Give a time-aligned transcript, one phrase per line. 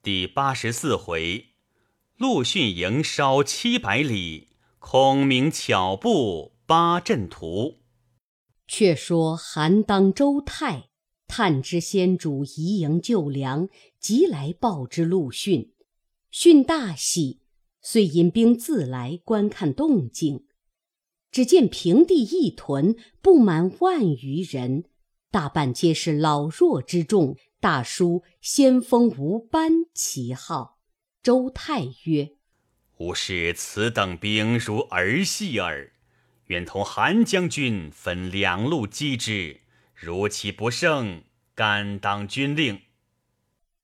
[0.00, 1.46] 第八十四回，
[2.16, 4.46] 陆逊营烧七百里，
[4.78, 7.80] 孔明巧布八阵图。
[8.68, 10.90] 却说韩当、周泰
[11.26, 15.72] 探知先主移营救粮，即来报之陆逊。
[16.30, 17.40] 逊大喜，
[17.82, 20.44] 遂引兵自来观看动静。
[21.32, 24.84] 只见平地一屯，不满万余人，
[25.32, 27.36] 大半皆是老弱之众。
[27.60, 30.78] 大书“先锋吴班”旗号。
[31.20, 32.36] 周泰曰
[32.98, 35.92] ：“吾视此等兵如儿戏耳，
[36.46, 39.62] 愿同韩将军分两路击之。
[39.92, 41.24] 如其不胜，
[41.56, 42.82] 甘当军令。”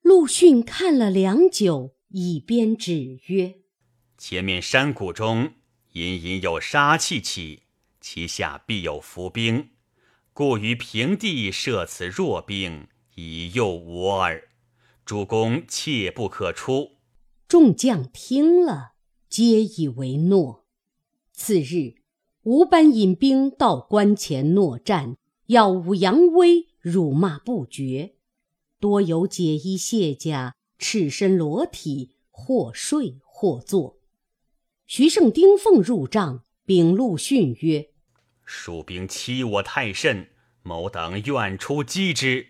[0.03, 3.57] 陆逊看了良久，以鞭指曰
[4.17, 5.55] ：“前面山谷中
[5.95, 7.65] 隐隐有杀气起，
[8.01, 9.71] 其下必有伏兵，
[10.33, 12.87] 故于平地设此弱兵。”
[13.17, 14.49] 以诱吾耳，
[15.05, 16.93] 主公切不可出。
[17.47, 18.95] 众将听了，
[19.29, 20.65] 皆以为诺。
[21.33, 21.97] 次日，
[22.43, 25.17] 吴班引兵到关前搦战，
[25.47, 28.15] 耀武扬威，辱骂不绝，
[28.81, 34.01] 多有解衣卸甲、赤身裸体，或睡或坐。
[34.87, 37.91] 徐盛、丁奉入帐，禀陆逊曰
[38.45, 40.31] ：“蜀兵欺我太甚，
[40.63, 42.49] 某等愿出击之。”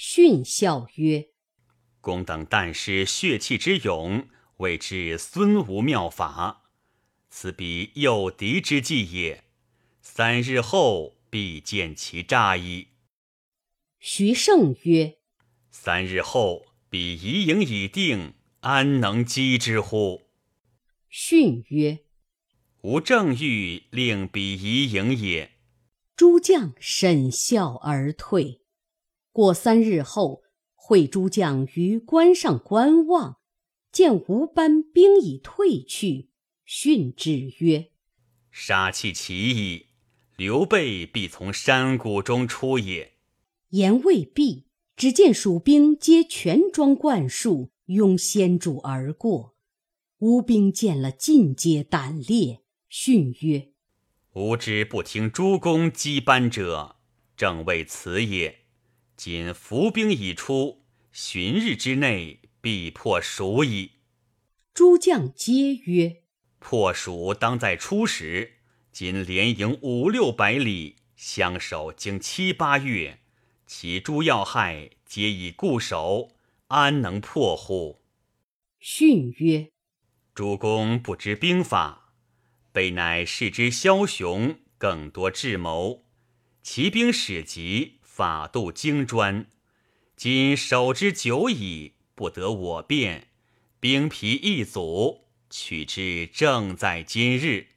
[0.00, 1.30] 训笑曰
[2.00, 6.70] ：“公等但失血气之勇，谓之孙吴妙法，
[7.28, 9.42] 此彼诱敌之计也。
[10.00, 12.90] 三日后必见其诈矣。”
[13.98, 15.18] 徐盛曰
[15.72, 20.28] ：“三日后彼疑营已定，安能击之乎？”
[21.10, 22.04] 训曰
[22.82, 25.56] ：“吾正欲令彼疑营也。”
[26.14, 28.57] 诸将沈笑而退。
[29.38, 30.42] 过三日后，
[30.74, 33.38] 会诸将于关上观望，
[33.92, 36.30] 见吴班兵已退去，
[36.64, 37.92] 训之曰
[38.50, 39.86] ：“杀气起矣，
[40.36, 43.12] 刘备必从山谷中出也。”
[43.70, 49.54] 言未毕，只见蜀兵皆全装冠束，拥先主而过。
[50.18, 52.62] 吴兵见了，尽皆胆裂。
[52.88, 53.70] 训曰
[54.34, 56.96] ：“吾之不听诸公击班者，
[57.36, 58.62] 正为此也。”
[59.18, 63.94] 今伏兵已出，旬日之内必破蜀矣。
[64.72, 66.22] 诸将皆曰
[66.60, 68.58] ：“破蜀当在初时。
[68.92, 73.18] 今连营五六百里，相守经七八月，
[73.66, 76.36] 其诸要害皆已固守，
[76.68, 78.04] 安能破乎？”
[78.78, 79.72] 训曰
[80.32, 82.12] ：“主公不知兵法，
[82.70, 86.04] 备乃视之枭雄，更多智谋，
[86.62, 89.46] 其兵使急。”法度精专，
[90.16, 93.28] 今守之久矣，不得我变，
[93.78, 97.68] 兵疲易阻，取之正在今日。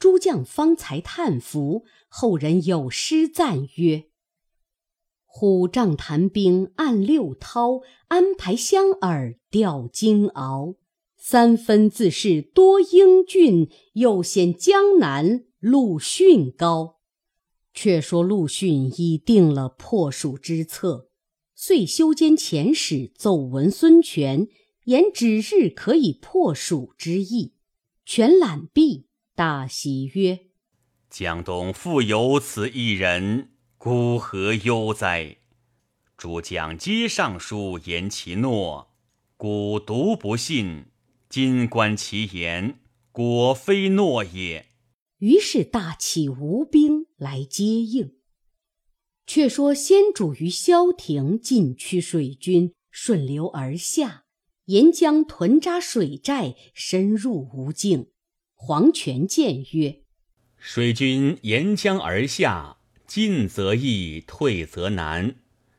[0.00, 4.06] 诸将方才叹服，后人有诗赞曰
[5.24, 10.74] ：“虎杖谈兵按六韬，安排香饵钓金鳌。
[11.16, 16.98] 三分自是多英俊，又显江南陆逊高。”
[17.74, 21.08] 却说陆逊已定了破蜀之策，
[21.54, 24.48] 遂修监遣使奏闻孙权，
[24.84, 27.54] 言指日可以破蜀之意。
[28.04, 30.46] 权览毕，大喜曰
[31.08, 35.38] ：“江东复有此一人，孤何忧哉？”
[36.18, 38.92] 诸将皆上书言其诺，
[39.36, 40.86] 孤独不信。
[41.28, 42.78] 今观其言，
[43.10, 44.66] 果非诺也。
[45.18, 48.16] 于是大起吴兵来接应。
[49.24, 54.24] 却说先主于萧亭进驱水军，顺流而下，
[54.64, 58.08] 沿江屯扎水寨，深入吴境。
[58.54, 60.02] 黄权见曰
[60.58, 65.36] ：“水军沿江而下，进则易，退则难。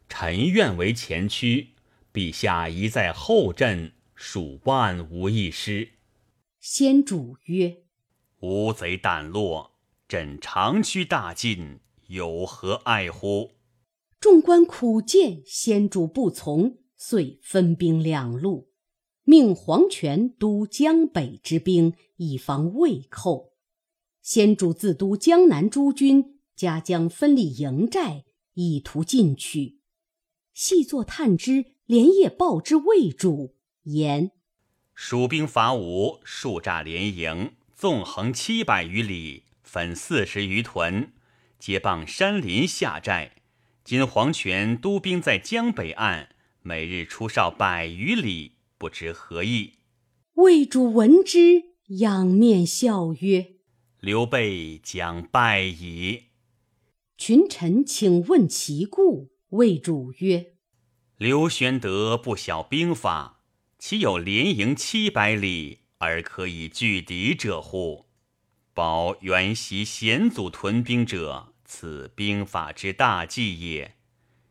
[0.07, 1.69] 臣愿为前驱，
[2.13, 5.89] 陛下宜在后阵，数万无一失。”
[6.59, 7.83] 先主曰。
[8.39, 9.72] 吴贼胆落，
[10.13, 13.53] 朕长驱大进，有何爱乎？
[14.19, 18.69] 众官苦谏，先主不从，遂分兵两路，
[19.23, 23.53] 命黄权督江北之兵，以防魏寇。
[24.21, 28.23] 先主自督江南诸军，加将分立营寨，
[28.53, 29.79] 以图进取。
[30.53, 33.55] 细作探知，连夜报之魏主，
[33.85, 34.29] 言
[34.93, 37.53] 蜀兵伐吴，数诈连营。
[37.75, 39.42] 纵横七百余里，
[39.73, 41.13] 分四十余屯，
[41.57, 43.37] 皆傍山林下寨。
[43.83, 46.29] 今黄权督兵在江北岸，
[46.61, 49.79] 每日出哨百余里，不知何意。
[50.35, 53.53] 魏主闻之，仰面笑曰
[53.99, 56.25] ：“刘备将败矣。”
[57.17, 59.31] 群臣请问其故。
[59.49, 60.53] 魏主曰
[61.17, 63.41] ：“刘玄德不晓兵法，
[63.79, 68.05] 岂有连营七百里而可以拒敌者乎？
[68.73, 73.95] 保原袭险阻屯兵者，此兵法之大忌也。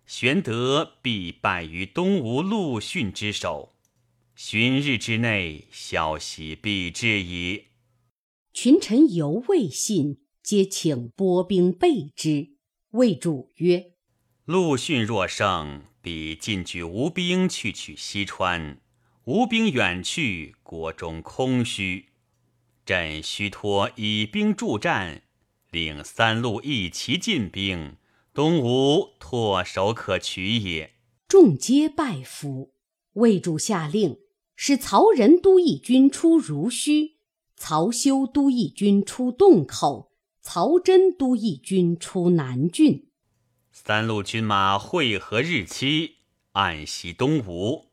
[0.07, 3.71] 玄德必败于东吴陆逊之手。”
[4.35, 7.67] 旬日之内，消息必至矣。
[8.53, 12.57] 群臣犹未信，皆请拨兵备之。
[12.91, 13.93] 魏主曰
[14.45, 18.79] ：“陆逊若胜，必进举吴兵去取西川；
[19.25, 22.12] 吴兵远去，国中空虚。
[22.85, 25.23] 朕须托以兵助战，
[25.71, 27.97] 令三路一齐进兵，
[28.35, 30.95] 东吴唾手可取也。”
[31.29, 32.73] 众皆拜服。
[33.15, 34.19] 魏主下令。
[34.55, 37.17] 使曹仁都义军出濡须，
[37.57, 43.09] 曹休都义军出洞口，曹真都义军出南郡。
[43.73, 46.19] 三路军马会合日期，
[46.53, 47.89] 暗袭东吴。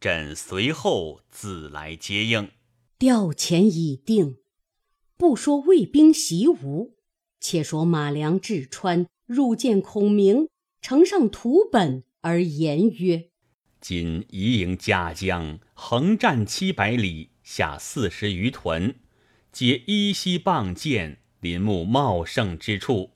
[0.00, 2.50] 朕随后自来接应。
[2.98, 4.38] 调遣已定。
[5.16, 6.96] 不说魏兵习吴，
[7.40, 10.48] 且说马良至川，入见孔明，
[10.82, 13.30] 呈上图本而言曰。
[13.80, 18.96] 今移营嘉江，横战七百里，下四十余屯，
[19.52, 23.10] 皆依稀傍见，林木茂盛之处。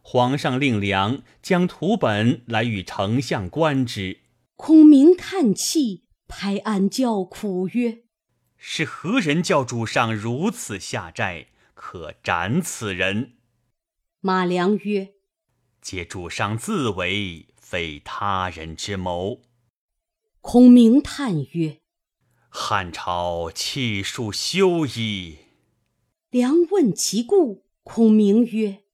[0.00, 4.18] 皇上令良将图本来与丞相观之。
[4.56, 8.02] 孔明叹气，拍案叫苦曰
[8.64, 11.48] ：“是何人教主上如此下寨？
[11.74, 13.32] 可斩此人！”
[14.22, 15.14] 马良曰
[15.82, 19.42] ：“皆主上自为，非他人之谋。”
[20.40, 21.80] 孔明叹曰
[22.48, 25.38] ：“汉朝气数休矣。”
[26.30, 28.84] 良问其故，孔明曰：“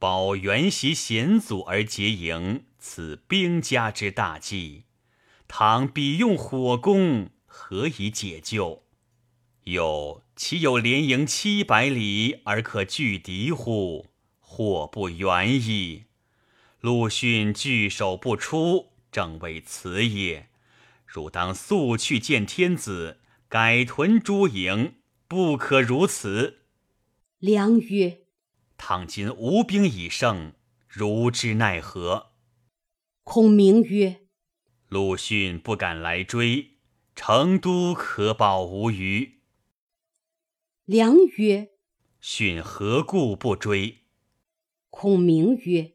[0.00, 4.86] 保元袭险阻而结营，此兵家之大忌。
[5.46, 8.81] 倘彼用火攻，何以解救？
[9.64, 14.08] 又岂有连营七百里而可拒敌乎？
[14.40, 16.04] 祸不远矣。
[16.80, 20.48] 陆逊拒守不出，正为此也。”
[21.06, 23.18] 汝当速去见天子，
[23.48, 24.94] 改屯诸营，
[25.28, 26.60] 不可如此。
[27.38, 28.22] 良曰
[28.78, 30.54] ：“倘今吴兵已胜，
[30.88, 32.32] 如之奈何？”
[33.24, 34.22] 孔明曰
[34.88, 36.78] ：“陆逊不敢来追，
[37.14, 39.40] 成都可保无虞。”
[40.92, 41.70] 良曰
[42.20, 44.00] ：“逊何故不追？”
[44.92, 45.92] 孔明曰：“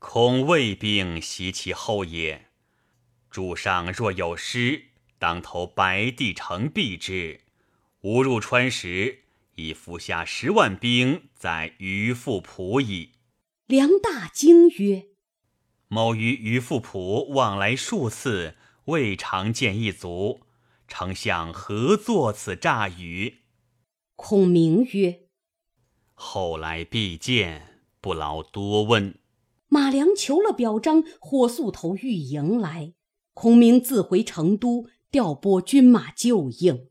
[0.00, 2.48] 恐魏兵袭其后也。”
[3.30, 4.86] 主上若有失，
[5.20, 7.42] 当投白帝城避之。
[8.00, 9.20] 吾入川时，
[9.54, 13.12] 已伏下十万兵在于富浦矣。
[13.68, 15.06] 梁大惊曰
[15.86, 18.56] ：“某与于富浦往来数次，
[18.86, 20.40] 未尝见一卒。
[20.88, 23.42] 丞相何作此诈语？”
[24.16, 25.20] 孔明曰
[26.14, 29.18] ：“后来必见，不劳多问。”
[29.68, 32.94] 马良求了表彰，火速投御营来。
[33.34, 36.88] 孔明自回成都，调拨军马救应。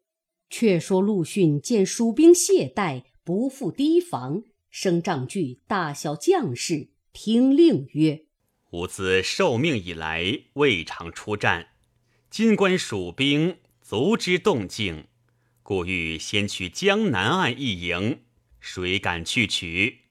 [0.50, 8.25] 却说陆逊见蜀兵懈怠，不复提防，升帐具大小将士听令曰
[8.72, 11.70] ：“吾自受命以来，未尝出战。
[12.29, 15.08] 今观蜀兵足之动静，
[15.67, 18.19] 故欲先取江南岸一营，
[18.60, 20.01] 谁敢去取？”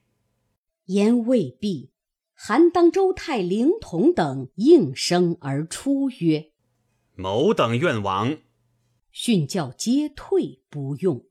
[0.87, 1.91] 言未毕。
[2.33, 6.51] 韩当、周泰、灵统等应声而出，曰
[7.15, 8.37] ：“某等愿往。”
[9.13, 11.23] 训教皆退，不用。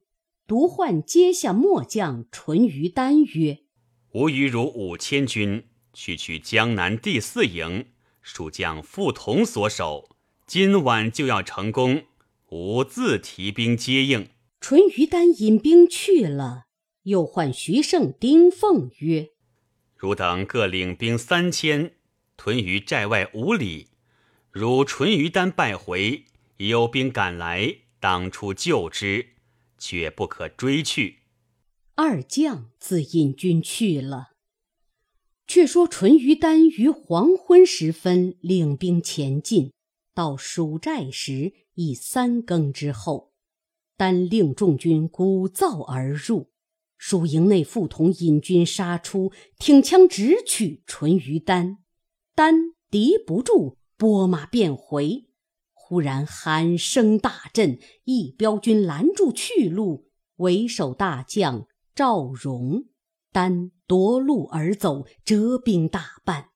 [0.46, 3.58] 独唤阶下末将淳于丹曰
[4.12, 7.88] ：“吾与汝五千军，去取江南第四营，
[8.22, 10.08] 蜀将傅同所守，
[10.46, 12.04] 今晚就要成功。
[12.50, 14.28] 吾自提兵接应。”
[14.60, 16.64] 淳于丹引兵去了，
[17.02, 19.30] 又唤徐盛、丁奉曰：
[19.94, 21.96] 汝等各领兵三千，
[22.36, 23.88] 屯于寨外五里。
[24.50, 26.24] 如淳于丹败回，
[26.56, 29.34] 有兵赶来，当初救之，
[29.76, 31.18] 却不可追去。
[31.96, 34.30] 二将自引军去了。
[35.46, 39.72] 却说淳于丹于黄昏时分领兵前进，
[40.14, 43.32] 到蜀寨时已三更之后，
[43.96, 46.50] 单令众军鼓噪而入。
[46.96, 51.78] 蜀营内，傅同引军杀出，挺枪直取淳于丹，
[52.34, 52.54] 丹
[52.90, 55.26] 敌不住，拨马便回。
[55.72, 62.86] 忽然喊声大震，一彪军拦住去路，为首大将赵荣，
[63.30, 66.53] 单夺路而走，折兵大半。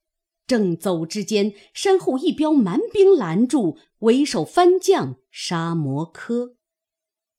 [0.49, 6.57] 正走之间，身后一彪蛮兵拦住，为首番将沙摩柯，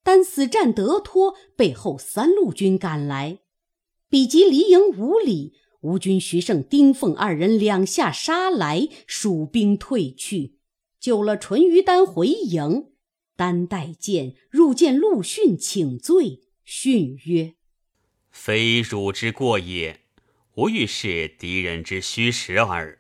[0.03, 3.39] 单死战得脱，背后三路军赶来，
[4.07, 10.59] 比及离营五里，吴军徐盛、丁奉二人两下杀来，蜀兵退去。
[10.99, 12.91] 救了淳于丹回营，
[13.35, 16.41] 丹带剑入见陆逊请罪。
[16.63, 17.55] 逊曰
[18.29, 20.01] ：“非汝之过也，
[20.55, 22.99] 吾欲是敌人之虚实耳。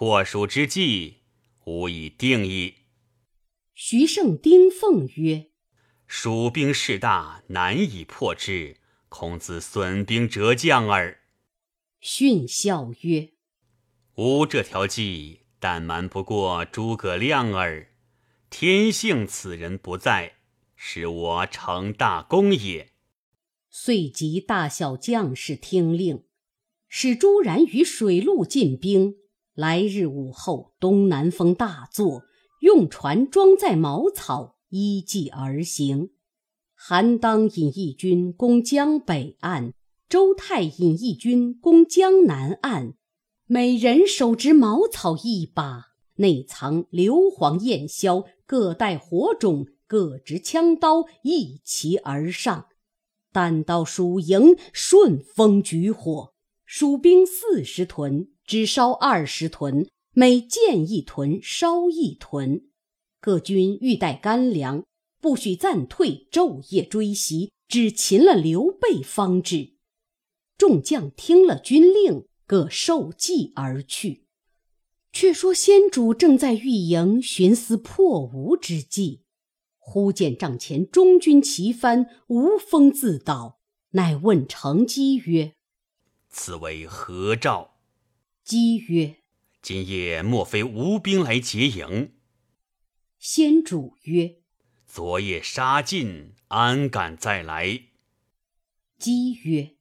[0.00, 1.18] 破蜀之计，
[1.66, 2.86] 吾已定矣。”
[3.76, 5.50] 徐盛、丁奉曰
[6.08, 8.78] ：“蜀兵势大，难以破之，
[9.10, 11.20] 孔子损兵折将耳。”
[12.00, 13.32] 逊笑曰
[14.16, 17.88] ：“吾这条计。”但瞒不过诸葛亮耳，
[18.48, 20.36] 天幸此人不在，
[20.74, 22.92] 使我成大功也。
[23.68, 26.24] 遂集大小将士听令，
[26.88, 29.16] 使朱然于水陆进兵。
[29.54, 32.22] 来日午后，东南风大作，
[32.60, 36.10] 用船装载茅草，依计而行。
[36.74, 39.74] 韩当引义军攻江北岸，
[40.08, 42.94] 周泰引义军攻江南岸。
[43.46, 52.66] 每人手执茅草一把，内藏硫磺焰硝，各带火种，各执枪刀，一齐而上。
[53.32, 56.32] 但到蜀营，顺风举火，
[56.64, 62.68] 蜀兵四十屯，只烧二十屯，每建一屯，烧一屯。
[63.20, 64.82] 各军欲带干粮，
[65.20, 69.74] 不许暂退，昼夜追袭，只擒了刘备方止。
[70.58, 72.24] 众将听了军令。
[72.44, 74.26] 各受计而去。
[75.12, 79.22] 却说先主正在御营寻思破吴之计，
[79.78, 85.54] 忽见帐前中军旗帆，无风自倒，乃问成机曰
[86.28, 87.69] ：“此为何兆？”
[88.44, 89.16] 机曰
[89.62, 92.14] ：“今夜莫非吴兵来劫营？”
[93.18, 94.36] 先主曰
[94.86, 97.82] ：“昨夜杀尽，安敢再来？”
[98.98, 99.76] 姬曰。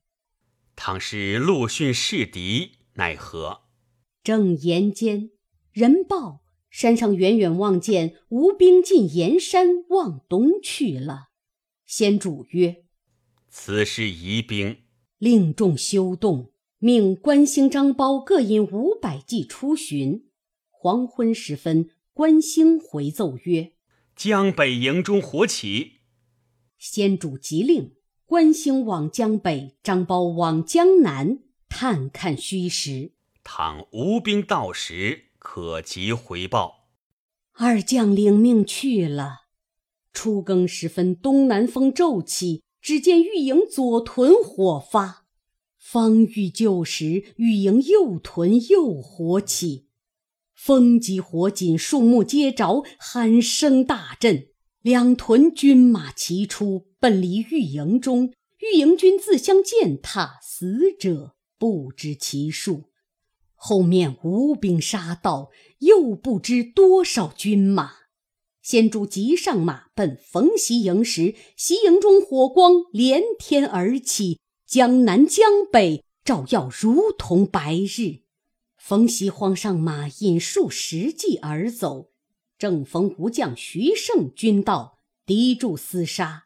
[0.75, 3.63] 倘是陆逊是敌，奈何？
[4.24, 5.32] 正言间，
[5.72, 11.30] 人报山上远远望见吴兵进岩山，往东去了。
[11.86, 12.86] 先主曰
[13.50, 14.84] ：“此是疑兵，
[15.18, 16.49] 令众休动，
[16.79, 20.25] 命关兴、张苞各引五百骑出巡。
[20.69, 23.74] 黄昏时分，关兴回奏曰
[24.15, 26.00] ：‘江北营中火起。’
[26.77, 27.93] 先主急令。”
[28.29, 33.13] 关兴往江北，张苞往江南探看虚实。
[33.43, 36.89] 倘无兵到时，可即回报。
[37.53, 39.48] 二将领命去了。
[40.13, 45.25] 初更时分，东南风骤起，只见御营左屯火发，
[45.91, 49.88] 方欲救时，御营右屯又火起，
[50.53, 54.50] 风急火紧，树木皆着，喊声大震。
[54.84, 58.31] 两屯军马齐出，奔离御营中。
[58.60, 62.84] 御营军自相践踏，死者不知其数。
[63.55, 67.93] 后面无兵杀到，又不知多少军马。
[68.62, 78.19] 先主急上马，奔冯习营时，习营中火光连天而起，江南江北照耀如同白日。
[78.77, 82.11] 冯习慌上马，引数十骑而走。
[82.55, 86.43] 正逢吴将徐盛军到，敌住厮杀。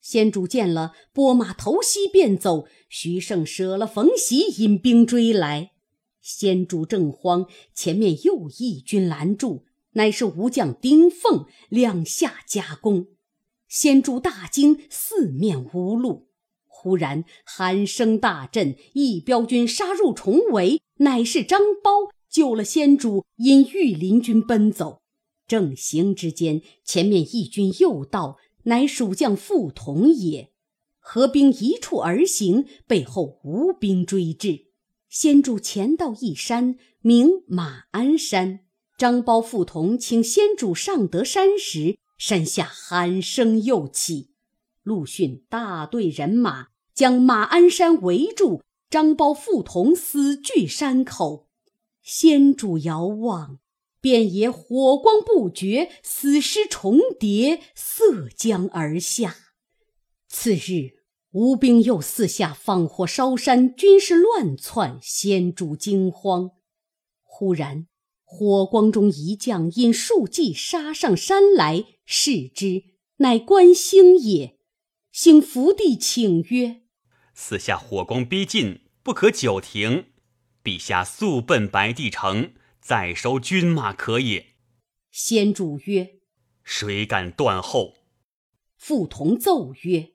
[0.00, 2.66] 先主见了，拨马投西便走。
[2.88, 5.70] 徐盛舍了冯习，引兵追来。
[6.20, 13.06] 先主正慌，前面又一军拦住，乃是吴将丁奉，两下夹攻。
[13.68, 16.29] 先主大惊，四面无路。
[16.82, 25.02] 忽然喊声大震，一彪军杀入重围，乃是张苞救了先主，因御林军奔走。
[25.46, 30.52] 正行之间，前面一军又到，乃蜀将傅同也。
[30.98, 34.70] 合兵一处而行，背后无兵追至。
[35.10, 38.60] 先主前到一山，名马鞍山。
[38.96, 44.30] 张苞、傅同请先主上得山时，山下喊声又起。
[44.82, 46.68] 陆逊大队人马
[47.00, 51.48] 将马鞍山围住，张苞、傅同死据山口。
[52.02, 53.58] 先主遥望。
[54.02, 59.34] 便也火光不绝，死尸重叠，色江而下。
[60.28, 60.90] 次日，
[61.32, 66.50] 吴兵又四下放火烧山，军士乱窜，先主惊慌。
[67.22, 67.86] 忽然，
[68.24, 72.82] 火光中一将引数骑杀上山来，视之，
[73.16, 74.58] 乃关兴也。
[75.12, 76.79] 兴伏地请曰
[77.42, 80.10] ：“四下火光逼近，不可久停。
[80.62, 84.48] 陛下速奔白帝城，再收军马可也。”
[85.10, 86.16] 先主曰
[86.62, 87.94] ：“谁敢断后？”
[88.76, 90.10] 傅同奏曰：“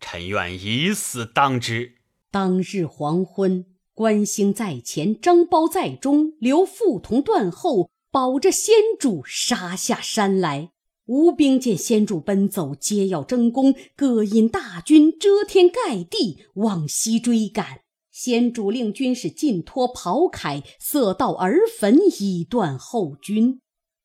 [0.00, 1.98] 臣愿以死当之。”
[2.32, 10.70] 当日黄昏，关兴在前，张苞在中，留傅同断后，保着先主杀下山来。
[11.08, 17.80] 吴兵见先主奔走，皆要争功，各引大军遮天盖地往西追赶。
[18.12, 23.58] 先主令军士尽脱袍铠，塞道而焚，以断后军。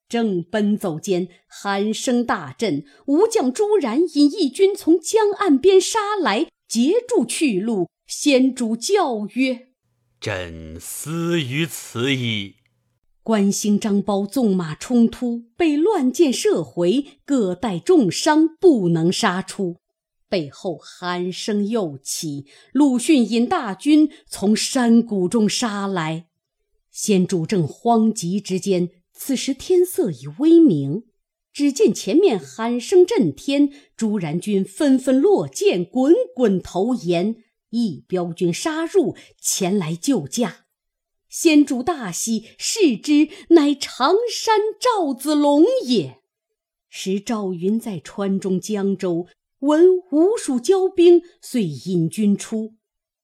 [0.08, 2.86] 正奔走间，喊声大震。
[3.08, 7.90] 吴将朱然引义军从江岸边杀来，截住去路。
[8.08, 9.68] 先主叫曰
[10.22, 12.56] ：“朕死于此矣。”
[13.24, 19.78] 关兴、张苞纵马冲突，被乱箭射回，各带重伤，不能杀出。
[20.28, 26.26] 背后喊声又起，陆逊引大军从山谷中杀来。
[26.92, 28.90] 先主正慌急之间。
[29.14, 31.04] 此时天色已微明，
[31.54, 37.36] 只见前面喊声震天，朱然军纷纷落箭，滚滚投岩。
[37.70, 40.63] 一彪军杀入，前来救驾。
[41.34, 46.20] 先主大喜，视之，乃常山赵子龙也。
[46.90, 49.26] 时赵云在川中江州，
[49.62, 52.76] 闻吴蜀交兵，遂引军出。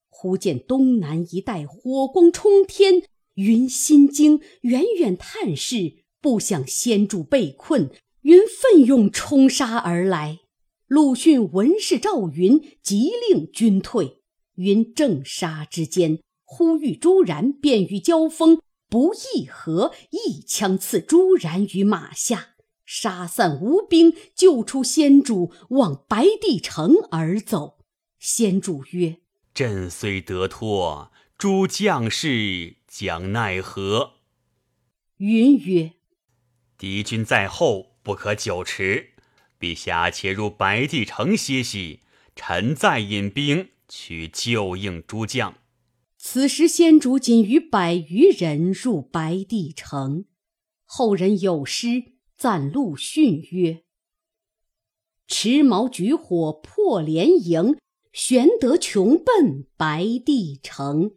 [0.08, 3.04] 忽见东南一带火光冲天。
[3.34, 7.92] 云心惊，远远探视，不想先主被困。
[8.22, 10.40] 云奋勇冲杀而来。
[10.88, 14.18] 陆逊闻是赵云，急令军退。
[14.56, 16.18] 云正杀之间，
[16.52, 27.78] 忽遇朱然，便于交锋，不议和，一枪刺朱然于马下，杀散吴兵，救出先主，往白帝城而走。
[28.18, 29.18] 先主曰
[29.54, 34.14] ：“朕虽得脱，诸将士。”将奈何？
[35.18, 35.92] 云曰
[36.76, 39.10] ：“敌军在后，不可久持。
[39.60, 42.00] 陛下且入白帝城歇息，
[42.34, 45.54] 臣再引兵去救应诸将。”
[46.22, 50.26] 此时先主仅与百余人入白帝城。
[50.84, 53.84] 后人有诗赞陆逊曰
[55.26, 57.78] ：“持矛举火破连营，
[58.12, 61.12] 玄德穷奔白帝城。”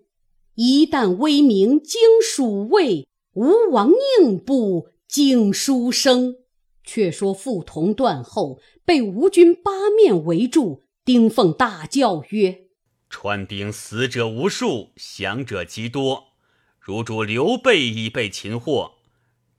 [0.55, 6.37] 一旦威名惊蜀魏，吴王宁不惊书生？
[6.85, 10.83] 却说傅同断后，被吴军八面围住。
[11.03, 12.67] 丁奉大叫曰
[13.13, 16.33] ：“川兵死者无数，降者极多。
[16.79, 18.95] 如主刘备已被擒获，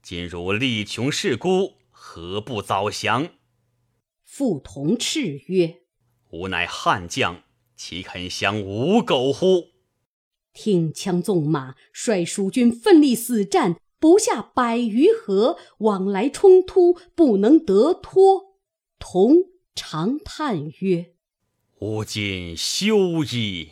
[0.03, 3.29] 今如力穷势孤，何不早降？”
[4.25, 5.83] 傅同叱曰
[6.31, 7.43] ：“吾乃汉将，
[7.77, 9.69] 岂肯降吴狗乎？”
[10.53, 18.57] 挺枪纵马，率蜀军奋力死战，不下百余合，往来冲突，不能得脱。
[18.99, 21.13] 同长叹曰
[21.79, 23.69] ：“吾今休矣。”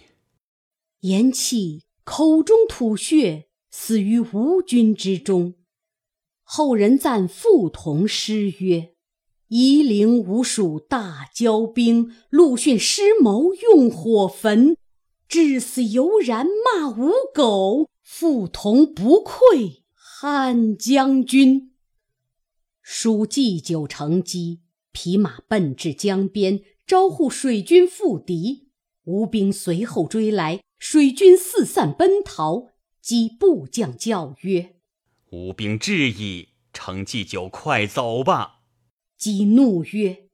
[1.01, 5.55] 言讫，口中吐血，死于吴军之中。
[6.43, 8.93] 后人赞傅同诗曰
[9.47, 14.77] ：“夷陵吴蜀大交兵，陆逊失谋用火焚。”
[15.27, 21.73] 至死犹然骂吴狗，傅同不愧汉将军。
[22.81, 24.59] 蜀祭酒成机，
[24.91, 28.69] 匹马奔至江边，招呼水军复敌。
[29.05, 32.73] 吴兵随后追来，水军四散奔逃。
[33.01, 34.77] 击部将叫曰
[35.31, 38.61] ：“吴兵至矣，乘祭酒快走吧。”
[39.17, 40.29] 即怒曰：“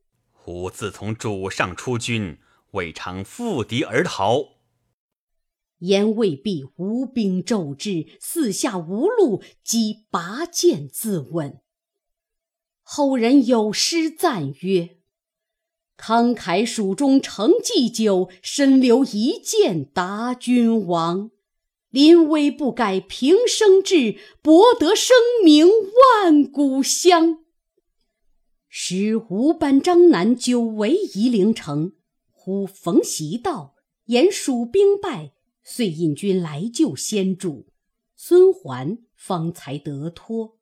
[0.46, 2.38] 吾自从主上出军，
[2.74, 4.60] 未尝负敌而逃。”
[5.80, 11.62] 言未毕，吴兵骤至，四下无路，即拔剑自刎。
[12.84, 14.98] 后人有诗赞曰
[16.00, 21.32] ：“慷慨蜀中成祭酒，身留一剑答君王。
[21.90, 27.40] 临危不改平生志，博得声名万古香。”
[28.70, 31.94] 时吴班张南久围夷陵城，
[32.32, 35.34] 忽逢袭道，言蜀兵败。
[35.64, 37.68] 遂引军来救先主，
[38.16, 40.58] 孙桓方才得脱。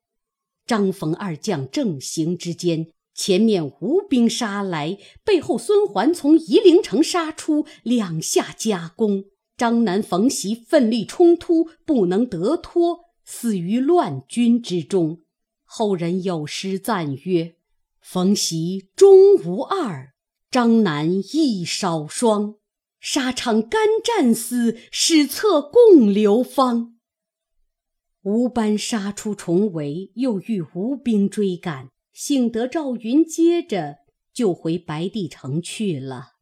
[0.66, 2.88] 张冯二将正行之间，
[3.18, 9.24] 前面吴兵杀来，背后孙桓从夷陵城杀出，两下夹攻。
[9.56, 15.22] 张南、冯习奋力冲突，不能得脱，死于乱军之中。
[15.64, 17.56] 后人有诗赞曰
[18.00, 20.12] ：“冯习终无二，
[20.48, 22.54] 张南亦少双。
[23.00, 26.94] 沙场干战死，史册共流芳。”
[28.22, 33.98] 吴班杀出重围，又遇吴兵追赶，幸得赵云接着
[34.34, 36.32] 就回白帝城去了。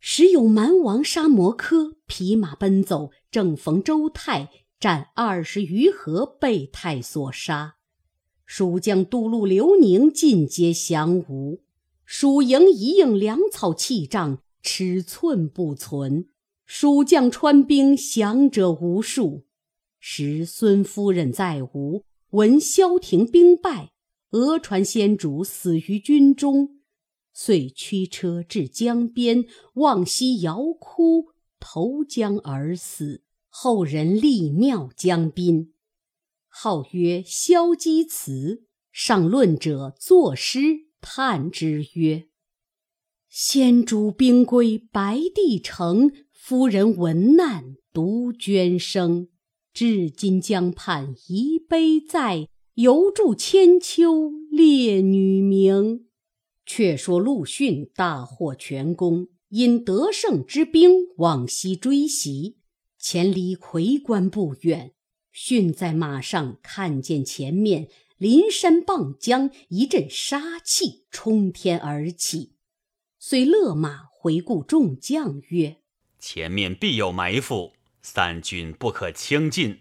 [0.00, 4.48] 时有蛮王杀摩柯，匹马奔走，正逢周泰
[4.80, 7.74] 战二十余合，被泰所杀。
[8.46, 11.60] 蜀将都督刘宁尽皆降吴，
[12.06, 16.28] 蜀营一应粮草器仗，尺寸不存。
[16.64, 19.44] 蜀将川兵降者无数。
[20.00, 23.90] 时孙夫人在吴，闻萧亭兵败，
[24.30, 26.80] 讹传先主死于军中，
[27.32, 33.22] 遂驱车至江边，望西遥哭，投江而死。
[33.48, 35.72] 后人立庙江滨，
[36.46, 38.64] 号曰萧基祠。
[38.92, 40.60] 上论者作诗
[41.00, 42.28] 叹之曰
[43.28, 49.28] ：“先主兵归白帝城，夫人闻难独捐生。”
[49.72, 56.06] 至今江畔遗碑在，犹著千秋烈女名。
[56.64, 62.58] 却说陆逊大获全功，因得胜之兵往西追袭，
[62.96, 64.92] 前离魁关不远。
[65.32, 72.52] 逊在马上看见前面临山傍江，一阵杀气冲天而起，
[73.18, 75.78] 遂勒马回顾众将曰
[76.20, 79.80] ：“前面必有埋伏。”三军不可轻进，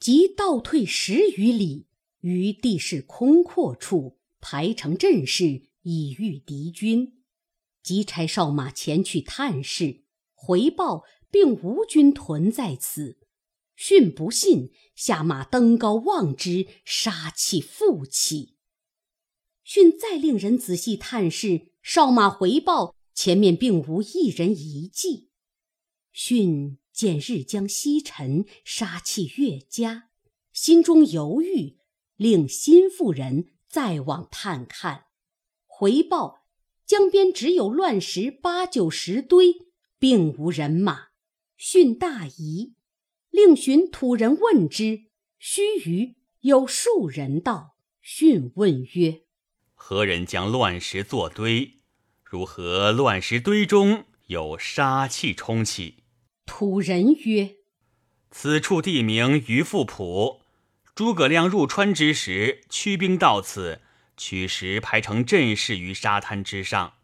[0.00, 1.86] 即倒退十余里，
[2.22, 7.22] 于地势空阔处排成阵势，以御敌军。
[7.84, 10.02] 即差哨马前去探视，
[10.34, 13.18] 回报并无军屯在此。
[13.76, 18.56] 逊不信，下马登高望之，杀气复起。
[19.62, 25.30] 逊再令人仔细探视，哨马回报前面并无一人遗迹。
[26.10, 26.78] 逊。
[26.92, 30.10] 见日将西沉，杀气越加，
[30.52, 31.78] 心中犹豫，
[32.22, 35.06] 令心腹人再往探看。
[35.66, 36.44] 回报
[36.86, 39.66] 江边只有乱石八九十堆，
[39.98, 41.08] 并无人马。
[41.56, 42.74] 训大疑，
[43.30, 45.06] 令寻土人问之。
[45.40, 47.74] 须臾，有数人到。
[48.00, 49.22] 训问曰
[49.74, 51.80] ：“何人将乱石作堆？
[52.22, 56.04] 如何乱石堆中有杀气冲起？”
[56.46, 57.56] 土人曰
[58.30, 60.41] ：“此处地名于富浦。
[60.94, 63.80] 诸葛亮入川之时，驱兵到此，
[64.16, 66.94] 取石排成阵势于沙滩之上。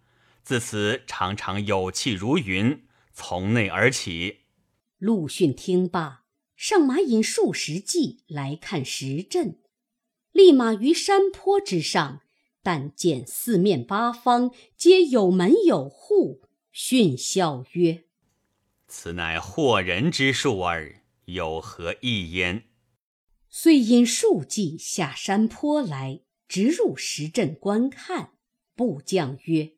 [0.43, 4.41] 自此常常有气如云，从内而起。”
[4.99, 6.25] 陆逊听罢，
[6.55, 9.61] 上马引数十骑来看石阵，
[10.33, 12.21] 立马于山坡之上，
[12.63, 16.43] 但见四面八方皆有门有户。
[16.73, 18.05] 逊笑曰：
[18.87, 22.65] 此乃惑人之术耳，有何异焉？
[23.61, 28.35] 遂引数骑下山坡来，直入石阵观看。
[28.77, 29.73] 部将曰：“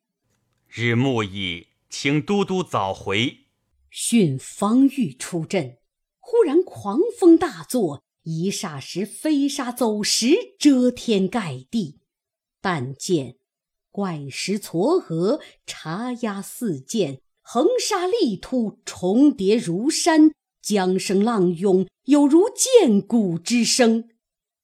[0.69, 3.47] 日暮矣，请都督早回。”
[3.89, 5.79] 逊方欲出阵，
[6.19, 12.01] 忽然狂风大作，一霎时飞沙走石，遮天盖地。
[12.61, 13.37] 但见
[13.91, 17.23] 怪石嵯峨，茶压四溅。
[17.41, 20.29] 横沙立突，重叠如山；
[20.63, 24.09] 江声浪涌，有如剑鼓之声。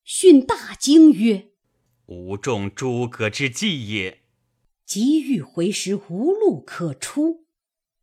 [0.04, 1.48] 逊大惊曰
[2.06, 4.22] ：“吾中诸葛之计也！”
[4.86, 7.46] 急欲回时，无路可出。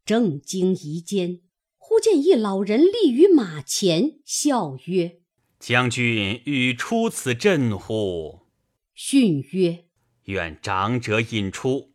[0.05, 1.39] 正惊疑间，
[1.77, 5.21] 忽见一老人立于马前，笑曰
[5.59, 8.41] ：“将军欲出此阵乎？”
[8.93, 9.85] 逊曰
[10.25, 11.93] ：“愿长者引出。”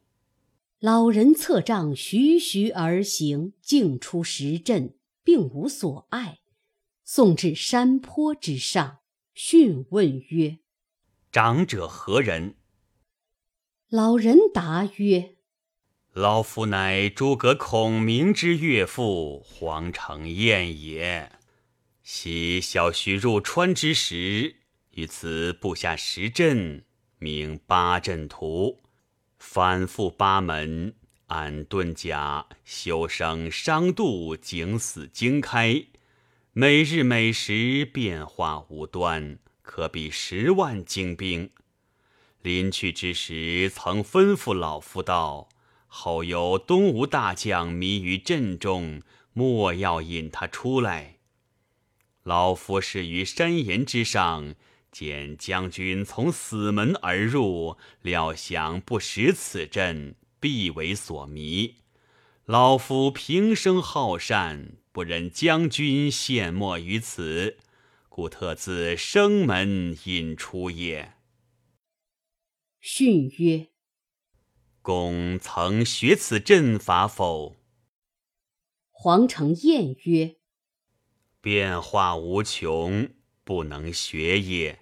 [0.80, 4.94] 老人策杖徐徐而行，径出石阵，
[5.28, 6.38] 并无所爱。
[7.04, 9.00] 送至山坡之上，
[9.34, 10.60] 讯问曰
[11.30, 12.56] ：“长者何人？”
[13.90, 15.36] 老人答曰
[16.14, 21.30] ：“老夫乃诸葛孔明之岳父黄承彦也。
[22.02, 24.56] 昔小婿入川之时，
[24.92, 26.86] 于此布下十阵，
[27.18, 28.80] 名八阵图。”
[29.38, 30.96] 反复八门，
[31.28, 35.84] 安遁甲，修生伤度，景死经开，
[36.54, 41.50] 每日每时变化无端，可比十万精兵。
[42.40, 45.50] 临去之时，曾吩咐老夫道
[45.86, 49.02] ：“后有东吴大将迷于阵中，
[49.34, 51.18] 莫要引他出来。”
[52.24, 54.54] 老夫是于山岩之上，
[54.90, 61.76] 见将军从死门而入，料想不识此阵，必为所迷。
[62.44, 67.58] 老夫平生好善，不忍将军陷没于此，
[68.08, 71.14] 故特自生门引出也。
[72.80, 73.68] 训曰
[74.80, 77.56] ：“公曾学此阵法否？”
[78.90, 80.36] 黄承彦曰。
[81.40, 83.10] 变化无穷，
[83.44, 84.80] 不能学也。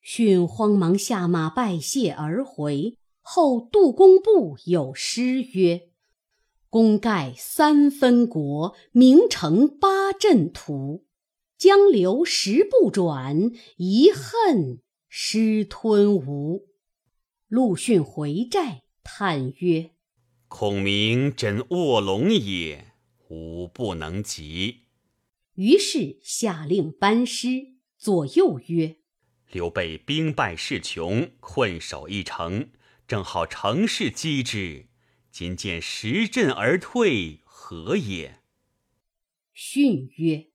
[0.00, 2.96] 训慌忙下马拜谢而回。
[3.22, 5.88] 后杜工部有诗曰
[6.68, 11.06] ：“功盖三分国，名成八阵图。
[11.56, 16.68] 江流石不转，遗恨失吞吴。”
[17.46, 19.90] 陆逊回寨叹曰
[20.48, 22.92] ：“孔明真卧龙也，
[23.28, 24.80] 吾不能及。”
[25.54, 28.96] 于是下令班师，左右曰
[29.52, 32.70] ：“刘备兵败势穷，困守一城，
[33.12, 34.86] 正好乘势击之。
[35.30, 38.40] 今见十阵而退，何也？”
[39.52, 40.46] 训曰：“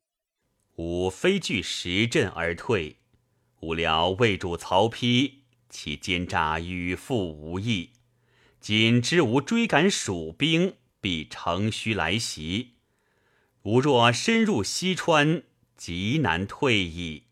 [0.77, 2.97] 吾非惧十阵而退，
[3.59, 5.33] 吾料魏主曹丕，
[5.69, 7.91] 其奸诈与父无异。
[8.59, 12.77] 今知吾追赶蜀兵，必乘虚来袭。”
[13.65, 15.43] 吾若深入西川，
[15.75, 17.25] 极难退矣。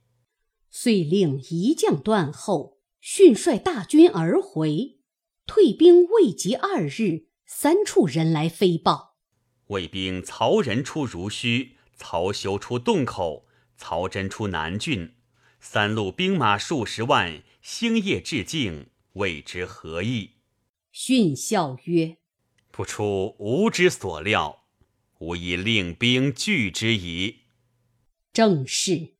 [0.69, 4.99] 遂令一将断后，迅率大军而回。
[5.45, 9.15] 退兵未及二日，三处人来飞报：
[9.67, 13.45] 魏兵曹仁出濡须，曹休出洞口，
[13.77, 15.15] 曹真出南郡，
[15.60, 20.31] 三路兵马数十万，星夜至境，未知何意。
[20.91, 22.17] 训笑曰
[22.71, 24.63] ：“不出吾之所料。”
[25.19, 27.43] 吾已令兵拒之矣。
[28.34, 29.13] 正是，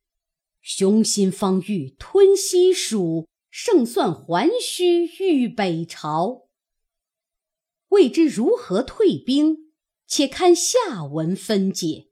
[0.60, 3.26] 雄心方欲吞西蜀，
[3.58, 6.50] 胜算还须御北朝。
[7.88, 9.72] 未知如何退兵，
[10.06, 12.05] 且看下文分解。